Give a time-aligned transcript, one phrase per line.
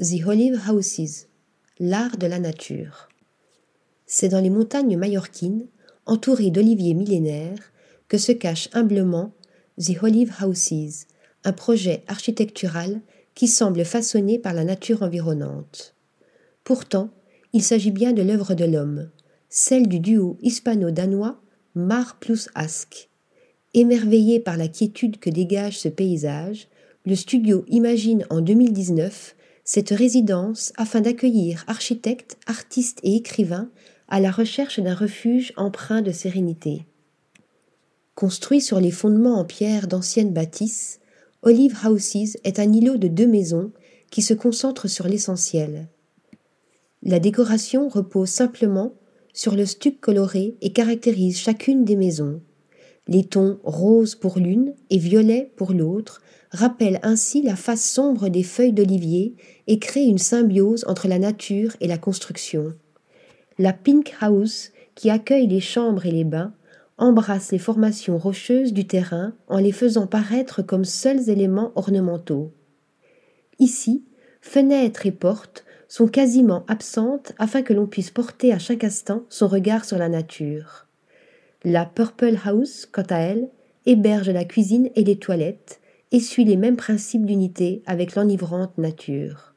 [0.00, 1.26] The Olive Houses,
[1.78, 3.10] l'art de la nature.
[4.06, 5.66] C'est dans les montagnes mallorquines,
[6.06, 7.70] entourées d'oliviers millénaires,
[8.08, 9.34] que se cache humblement
[9.78, 11.04] The Olive Houses,
[11.44, 13.02] un projet architectural
[13.34, 15.94] qui semble façonné par la nature environnante.
[16.64, 17.10] Pourtant,
[17.52, 19.10] il s'agit bien de l'œuvre de l'homme,
[19.50, 21.38] celle du duo hispano-danois
[21.74, 23.10] Mar plus Ask.
[23.74, 26.68] Émerveillé par la quiétude que dégage ce paysage,
[27.04, 29.36] le studio imagine en 2019
[29.72, 33.70] cette résidence afin d'accueillir architectes, artistes et écrivains
[34.08, 36.86] à la recherche d'un refuge empreint de sérénité.
[38.16, 40.98] Construit sur les fondements en pierre d'anciennes bâtisses,
[41.42, 43.70] Olive Houses est un îlot de deux maisons
[44.10, 45.86] qui se concentre sur l'essentiel.
[47.04, 48.94] La décoration repose simplement
[49.32, 52.42] sur le stuc coloré et caractérise chacune des maisons.
[53.10, 58.44] Les tons rose pour l'une et violet pour l'autre rappellent ainsi la face sombre des
[58.44, 59.34] feuilles d'olivier
[59.66, 62.72] et créent une symbiose entre la nature et la construction.
[63.58, 66.54] La Pink House, qui accueille les chambres et les bains,
[66.98, 72.52] embrasse les formations rocheuses du terrain en les faisant paraître comme seuls éléments ornementaux.
[73.58, 74.04] Ici,
[74.40, 79.48] fenêtres et portes sont quasiment absentes afin que l'on puisse porter à chaque instant son
[79.48, 80.86] regard sur la nature.
[81.64, 83.50] La Purple House, quant à elle,
[83.84, 85.80] héberge la cuisine et les toilettes
[86.10, 89.54] et suit les mêmes principes d'unité avec l'enivrante nature.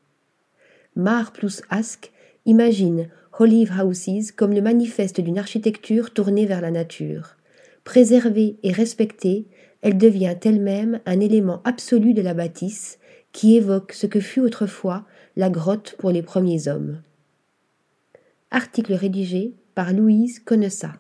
[0.98, 2.12] Mar plus Ask
[2.46, 3.08] imagine
[3.40, 7.38] Olive Houses comme le manifeste d'une architecture tournée vers la nature.
[7.86, 9.48] Préservée et respectée,
[9.82, 13.00] elle devient elle-même un élément absolu de la bâtisse
[13.32, 15.06] qui évoque ce que fut autrefois
[15.38, 17.02] la grotte pour les premiers hommes.
[18.52, 20.96] Article rédigé par Louise Connessa.